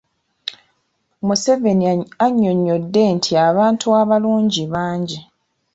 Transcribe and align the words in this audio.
Museveni 1.27 1.85
annyonnyodde 2.25 3.03
nti 3.15 3.31
abantu 3.47 3.87
abalungi 4.01 4.63
bangi. 4.73 5.19